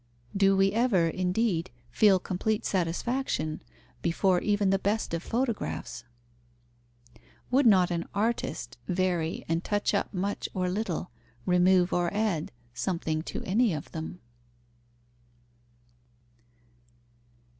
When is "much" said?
10.11-10.49